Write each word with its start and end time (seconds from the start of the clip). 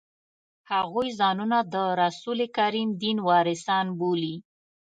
هغوی 0.71 1.07
ځانونه 1.19 1.57
د 1.73 1.75
رسول 2.01 2.39
کریم 2.57 2.89
دین 3.03 3.17
وارثان 3.29 3.85
بولي. 3.99 4.35